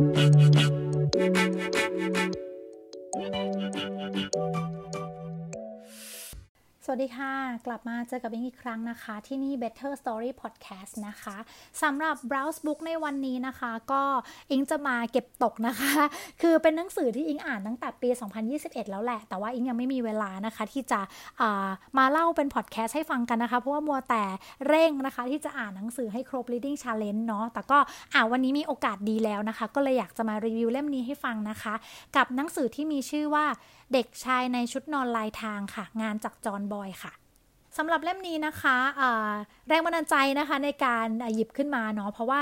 [0.00, 0.34] Thank
[4.34, 4.69] you.
[6.90, 7.34] วัสดีค่ะ
[7.66, 11.36] กลับมาเจอกับอิงอีกครั้งนะคะ ที่นี่ Better Story Podcast นะคะ
[11.82, 14.02] สำหรับ Browse Book ในวันนี้นะคะ ก็
[14.50, 15.92] อิงจะมาเก็บตกนะคะ
[16.42, 18.08] คือเป็นหนังสือที่อิงอ่านตั้งแต่ปี
[18.50, 21.00] 2021 แล้วแหละ แต่ว่าอิงยังไม่มีเวลานะคะ ที่จะ
[21.98, 24.24] มาเล่าเป็นพอดแคสต์ให้ฟังกันนะคะ เพราะว่ามัวแต่
[24.68, 27.78] เร่งนะคะ ที่จะอ่านหนังสือให้ครบ reading challenge เนาะแต่ก็
[28.14, 31.74] อ่าวันนี้มีโอกาสดีแล้วนะคะ ก็เลยอยากจะมารีวิวเล่มนี้ให้ฟังนะคะ
[32.16, 33.46] กับหนังสือที่มีชื่อว่า
[33.94, 37.12] เด็กชายในชุดนอนลายทางค่ะ งานจากจอห์นบอยค่ะ
[37.78, 38.76] สำหรับเล่มนี้นะคะ
[39.68, 42.40] แรงบันดาลใจนะคะในการหยิบขึ้นมาเนาะเพราะว่า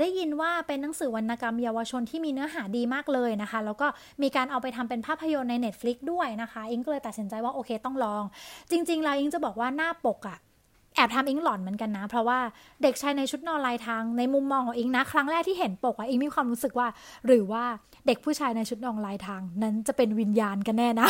[0.00, 3.86] ได้ยินว่าเป็นหนังสือวรรณกรรมเยาวชนที่มีเนื้อหาดีมากเลยนะคะ แล้วก็
[4.22, 8.22] มีการเอาไปทำเป็นภาพยนตร์ใน Netflix ด้วยนะคะ อิงก็เลยตัดสินใจว่าโอเคต้องลอง
[8.70, 10.38] จริง ๆ แล้วอิงจะบอกว่าหน้าปกอะ
[10.94, 12.38] แอบทำอิงหลอนเหมือนกันนะ เพราะว่า
[12.82, 16.88] เด็กชายในชุดนอนลายทางในมุมมองของอิงนะ ครั้งแรกที่เห็นปกอะอิงมีความรู้สึกว่า
[17.26, 17.64] หรือว่า
[18.06, 21.08] เด็กผู้ชายในชุดนอนลายทาง นั้นจะเป็นวิญญาณกันแน่นะ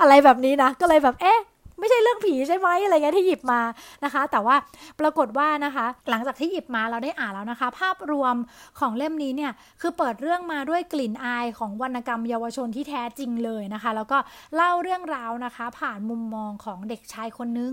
[0.00, 1.40] อะไรแบบนี้นะก็เลยแบบเอ๊ะ
[1.78, 3.60] ไม่ใช่เรื่องผีใช่ไหมอะไรเงี้ยที่หยิบมา
[4.04, 4.56] นะคะ แต่ว่า
[5.00, 8.34] ปรากฏว่านะคะ หลังจากที่หยิบมาเราได้อ่านแล้วนะคะ ภาพรวม
[8.78, 14.18] ของเล่มนี้เนี่ยคือเปิดเรื่องมาด้วยกลิ่นอายของวรรณกรรมเยาวชนที่แท้จริงเลยนะคะ แล้วก็
[14.56, 17.72] เล่าเรื่องราวนะคะ ผ่านมุมมองของเด็กชายคนนึง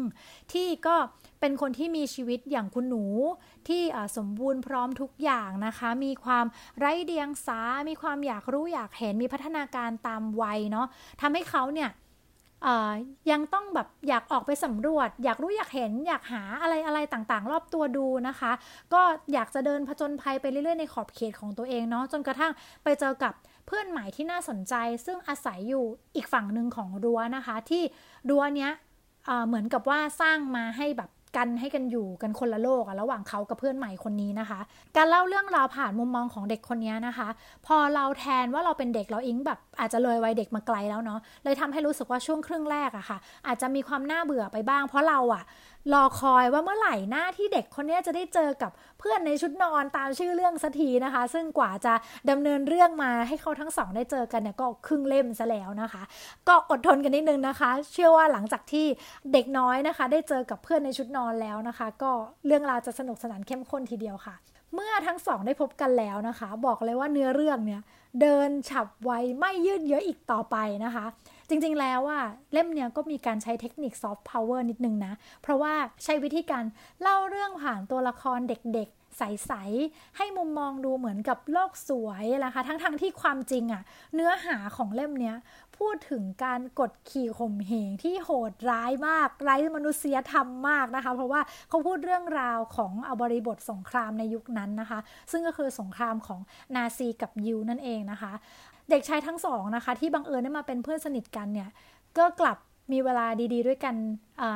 [0.52, 0.96] ที่ก็
[1.40, 3.06] เป็นคนที่มีชีวิตอย่างคุณหนู
[3.68, 3.82] ที่
[4.18, 6.46] สมบูรณ์พร้อมทุกอย่างนะคะ มีความ
[6.80, 10.88] ไร้เดียงสา มีความอยากรู้อยากเห็นมีพัฒนาการตามวัยเนาะ
[11.22, 11.90] ทำให้เขาเนี่ย
[13.32, 18.52] ยังต้องแบบอยากออกไปสำรวจ อยากรู้อยากเห็นอยากหาอะไรอะไรต่างๆ รอบตัวดูนะคะ
[18.94, 19.02] ก็
[19.34, 22.52] อยากจะเดินผจญภัยไปเรื่อยๆ ในขอบเขตของตัวเองเนาะจนกระทั่ง
[22.84, 23.34] ไปเจอกับ
[23.68, 24.74] เพื่อนใหม่ที่น่าสนใจ
[25.06, 25.84] ซึ่งอาศัยอยู่
[26.16, 27.84] อีกฝั่งหนึ่งของรั้วนะคะ ที่
[28.30, 28.72] รั้วเนี้ย
[29.48, 34.60] เหมือนกับว่าสร้างมาให้แบบ กันให้กันอยู่กันคนละโลกอะระหว่างเขากับเพื่อนใหม่คนนี้นะคะ
[34.96, 37.28] การเล่าเรื่องราวผ่านมุมมองของเด็กคนนี้นะคะ
[37.66, 43.18] พอเราแทนว่าเราเป็นเด็กเราอิงแบบอาจจะเลยวัยเด็กมาไกลแล้วเนาะเลยทำให้รู้สึกว่าช่วงครึ่งแรกอะค่ะ
[43.48, 45.44] อาจจะมีความน่าเบื่อไปบ้าง เพราะเราอะ
[45.92, 51.94] รอคอยว่าเมื่อไหร่หน้าที่เด็กคนนี้จะได้เจอกับเพื่อนในชุดนอนตามชื่อเรื่องสักทีนะคะ ซึ่งกว่าจะ
[52.30, 56.04] ดำเนินเรื่องมาให้เขาทั้งสองได้เจอกันเนี่ยก็ครึ่งเล่มซะแล้วนะคะ
[56.48, 58.86] ก็อดทนกันนิดนึงนะคะ เชื่อว่าหลังจากที่
[59.34, 62.12] เด็กน้อยนะคะ ได้เจอกับเพื่อนในชุดนอนแล้วนะคะ ก็
[62.46, 64.36] เรื่องราวจะสนุกสนานเข้มข้นทีเดียวค่ะ
[64.74, 67.82] เมื่อทั้งสองได้พบกันแล้วนะคะ บอกเลยว่าเนื้อเรื่องเนี่ย
[68.22, 71.06] เดินฉับไวไม่ยืดเยื้ออีกต่อไปนะคะ
[71.50, 72.22] จริงๆแล้วว่า
[72.54, 75.74] เล่มเนี้ยก็มีการใช้เทคนิคซอฟต์พาวเวอร์นิดนึงนะ เพราะว่า
[76.04, 76.64] ใช้วิธีการ
[77.02, 79.52] เล่าเรื่องผ่านตัวละครเด็กๆใส
[79.84, 83.84] ๆ ให้มุมมองดูเหมือนกับโลกสวยนะคะ ทั้งๆทที่ความจริงอะ
[84.16, 85.36] เนื้อหาของเล่มเนี้ย
[85.78, 95.00] พูดถึงการกดขี่ข่มเหงที่โหดร้ายมาก ไร้มนุษยธรรมมากนะคะ เพราะว่าเขาพูดเรื่องราวของอบริบทสงครามในยุคนั้นนะคะ
[95.32, 96.40] ซึ่งก็คือสงครามของ
[96.76, 98.34] นาซีกับยิวนั่นเองนะคะ
[98.90, 101.70] เด็กชายทั้งสองนะคะ ที่บังเอิญได้มาเป็นเพื่อนสนิทกันเนี่ย
[102.18, 102.58] ก็กลับ
[102.92, 103.96] มีเวลาดี ๆ ด้วยกัน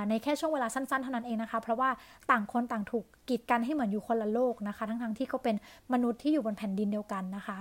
[0.10, 1.90] ในแค่ช่วงเวลาสั้นๆเท่านั้นเองนะคะ เพราะว่า
[2.32, 5.56] ต่างคนต่างถูกกีดกันให้เหมือนอยู่คนละโลกนะคะ ทั้งๆที่เขาเป็น
[5.94, 7.58] มนุษย์ที่อยู่บนแผ่นดินเดียวกันนะคะ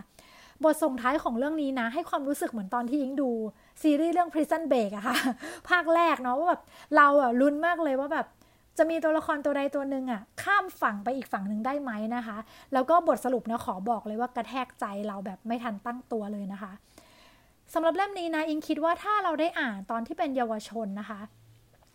[0.64, 3.30] บทส่งท้ายของเรื่องนี้นะ ให้ความรู้สึกเหมือนตอนที่ยิงดู
[3.82, 5.16] ซีรีส์เรื่อง Prison Break อะคะ่ะ
[5.68, 6.62] ภาคแรกเนาะว่าแบบ
[6.96, 8.26] เราอะลุ้นมากเลยว่าแบบ
[8.78, 12.36] จะมีตัวละครตัวใดตัวหนึ่งอะข้ามฝั่งไปอีกฝั่งหนึ่งได้ไหมนะคะ
[12.72, 16.72] แล้วก็บทสรุปเนี่ยขอบอกเลยว่ากระแทกใจเราแบบไม่ทันตั้งตัวเลยนะคะ
[17.74, 21.20] สำหรับเล่มนี้นะอิงคิดว่าถ้าเราได้อ่านตอนที่เป็นเยาวชนนะคะ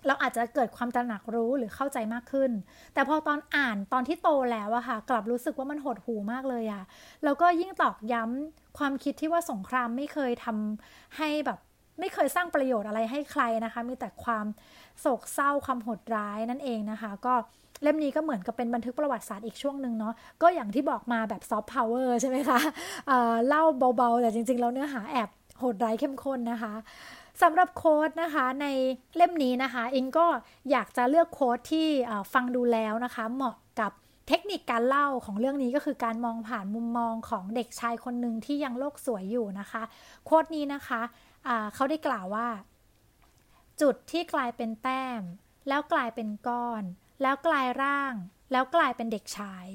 [0.08, 2.52] เราอาจจะเกิดความตระหนักรู้หรือเข้าใจมากขึ้น
[2.94, 6.84] แต่พอตอนอ่านตอนที่โตแล้วอะค่ะ กลับรู้สึกว่ามันหดหูมากเลยอะ
[7.24, 11.60] แล้วก็ยิ่งตอกย้ำความคิดที่ว่าสงครามไม่เคยทำให้แบบ
[12.00, 14.46] ไม่เคยสร้างประโยชน์อะไรให้ใครนะคะ มีแต่ความ
[15.00, 17.34] โศกเศร้าความโหดร้ายนั่นเองนะคะ ก็
[17.84, 22.60] เล่มนี้ก็เหมือนกับเป็นบันทึกประวัติศาสตร์อีกช่วงหนึ่งเนาะก็อย่างที่บอกมาแบบซอฟต์พาวเวอร์ใช่ไหมคะ
[23.08, 23.64] เเล่า
[23.98, 25.30] เบาๆ แต่จริงๆ แล้วเนื้อหาแอบ
[25.60, 26.74] โหดร้ายเข้มข้นนะคะ
[27.42, 28.66] สำหรับโค้ดนะคะใน
[29.16, 30.28] เล่มนี้นะคะอิงก็
[30.72, 31.88] อยากจะเลือกโค้ดที่
[32.34, 33.92] ฟังดูแล้วนะคะ เหมาะกับ
[34.28, 39.84] เทคนิคการเล่าของเรื่องนี้ก็คือการมองผ่านมุมมองของเด็กชายคนหนึ่งที่ยังโลกสวยอยู่นะคะ
[40.26, 41.02] โค้ดนี้นะคะ
[41.76, 42.48] เขาได้กล่าวว่า
[43.82, 45.22] จุดที่กลายเป็นแต้ม
[45.68, 46.84] แล้วกลายเป็นก้อน
[47.22, 48.14] แล้วกลายร่าง
[48.52, 49.66] แล้วกลายเป็นเด็กชาย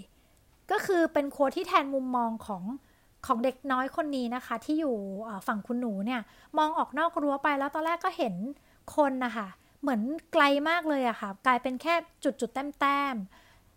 [0.71, 2.63] ก็คือเป็นโค้ดที่แทนมุมมองของ
[3.27, 4.97] ของเด็กน้อยคนนี้นะคะ ที่อยู่
[5.47, 6.21] ฝั่งคุณหนูเนี่ย
[6.59, 8.35] มองออกนอกรั้วไปแล้วตอนแรกก็เห็น
[8.97, 9.49] คนนะคะ
[9.81, 10.01] เหมือน
[10.33, 13.17] ไกลมากเลยอะค่ะ กลายเป็นแค่จุดจุดแต้มแต้ม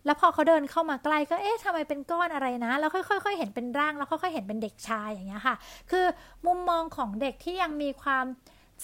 [0.09, 5.55] แล้วพอเขาเดินเข้ามาใกล้ก็เอ๊ะทำไมเป็นก้อนอะไรนะ แล้วค่อยๆเห็นเป็นร่าง แล้วค่อยๆเห็นเป็นเด็กชายอย่างเงี้ยค่ะ
[5.91, 6.05] คือ
[6.45, 8.25] มุมมองของเด็กที่ยังมีความ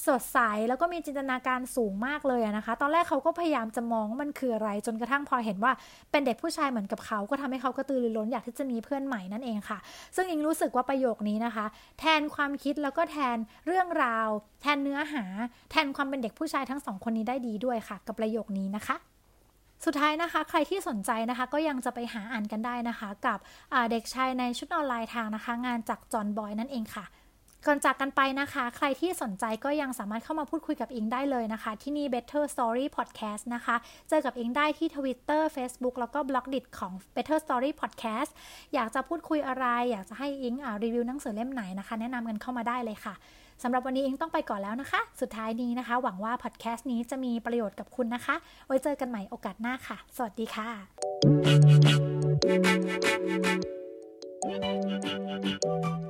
[0.07, 0.39] สดใส
[0.69, 5.71] แล้วก็มีจินตนาการสูงมากเลยนะคะ ตอนแรกเขาก็พยายามจะมองมันคืออะไร จนกระทั่งพอเห็นว่า
[6.11, 9.77] เป็นเด็กผู้ชายเหมือนกับเขา ก็ทำให้เขากระตือรือร้นอยากที่จะมีเพื่อนใหม่นั่นเองค่ะ
[10.15, 11.65] ซึ่งอิงรู้สึกว่าประโยคนี้นะคะ
[11.99, 14.27] แทนความคิดแล้วก็แทนเรื่องราว
[14.61, 15.25] แทนเนื้อหา
[15.71, 19.14] แทนความเป็นเด็กผู้ชายทั้งสองคนนี้ได้ดีด้วยค่ะ กับประโยคนี้นะคะ
[19.85, 23.39] สุดท้ายนะคะ ใครที่สนใจนะคะก็ยังจะไปหาอ่านกันได้นะคะ กับ
[23.91, 27.05] เด็กชายในชุดออนไลน์ทางนะคะ งานจากจอห์นบอยนั่นเองค่ะ
[27.67, 33.75] ก่อนจากกันไปนะคะ ใครที่สนใจก็ยังสามารถเข้ามาพูดคุยกับอิงได้เลยนะคะ ที่นี่ Better Story Podcast นะคะ
[34.09, 38.31] เจอกับอิงได้ที่ Twitter Facebook แล้วก็บล็อกดิของ Better Story Podcast
[38.73, 43.13] อยากจะพูดคุยอะไร อยากจะให้อิงรีวิวหนังสือเล่มไหนนะคะ แนะนำกันเข้ามาได้เลยค่ะ
[43.63, 48.35] สำหรับวันนี้อิงต้องไปก่อนแล้วนะคะ สุดท้ายนี้นะคะ หวังว่าพอดแคสต์นี้จะมีประโยชน์กับคุณนะคะ
[48.67, 50.69] ไว้เจอกันใหม่โอกาสหน้าค่ะ สวัสดีค่ะ
[55.05, 56.04] Thank you.